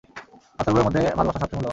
পাথরগুলোর 0.57 0.85
মধ্যে 0.87 1.01
ভালোবাসা 1.17 1.39
সবচেয়ে 1.39 1.57
মূল্যবান। 1.57 1.69